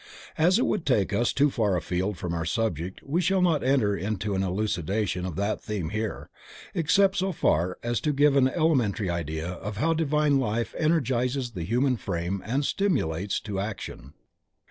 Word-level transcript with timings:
As 0.35 0.57
it 0.57 0.65
would 0.65 0.83
take 0.83 1.13
us 1.13 1.31
too 1.31 1.51
far 1.51 1.77
afield 1.77 2.17
from 2.17 2.33
our 2.33 2.43
subject 2.43 3.01
we 3.05 3.21
shall 3.21 3.39
not 3.43 3.63
enter 3.63 3.95
into 3.95 4.33
an 4.33 4.41
elucidation 4.41 5.27
of 5.27 5.35
that 5.35 5.61
theme 5.61 5.89
here, 5.89 6.31
except 6.73 7.17
so 7.17 7.31
far 7.31 7.77
as 7.83 8.01
to 8.01 8.11
give 8.11 8.35
an 8.35 8.47
elementary 8.47 9.11
idea 9.11 9.47
of 9.49 9.77
how 9.77 9.93
divine 9.93 10.39
Life 10.39 10.73
energizes 10.75 11.51
the 11.51 11.65
human 11.65 11.97
frame 11.97 12.41
and 12.43 12.65
stimulates 12.65 13.39
to 13.41 13.59
action. 13.59 14.13